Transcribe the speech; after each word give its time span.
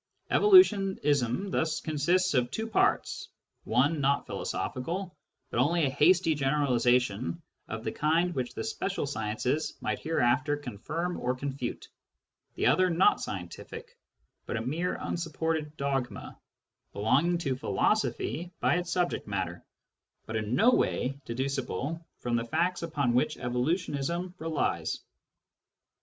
Evolutionism 0.31 1.51
thus 1.51 1.79
consists 1.79 2.33
of 2.33 2.49
two 2.49 2.65
parts: 2.65 3.27
one 3.65 4.01
not 4.01 4.25
philo 4.25 4.43
sophical, 4.45 5.11
but 5.51 5.59
only 5.59 5.85
a 5.85 5.91
hasty 5.91 6.33
generalisation 6.33 7.39
of 7.67 7.83
the 7.83 7.91
kind 7.91 8.33
which 8.33 8.55
the 8.55 8.63
special 8.63 9.05
sciences 9.05 9.77
might 9.79 9.99
hereafter 9.99 10.57
confirm 10.57 11.19
or 11.19 11.35
confute; 11.35 11.87
the 12.55 12.65
other 12.65 12.89
not 12.89 13.21
scientific, 13.21 13.95
but 14.47 14.57
a 14.57 14.61
mere 14.65 14.95
unsupported 14.95 15.77
dogma, 15.77 16.35
belonging 16.93 17.37
to 17.37 17.55
philosophy 17.55 18.51
by 18.59 18.77
its 18.77 18.91
subject 18.91 19.27
matter, 19.27 19.63
but 20.25 20.35
in 20.35 20.55
no 20.55 20.71
way 20.71 21.15
deducible 21.25 22.03
from 22.17 22.35
the 22.35 22.45
facts 22.45 22.81
upon 22.81 23.13
which 23.13 23.37
evolution 23.37 24.33
relies. 24.39 25.01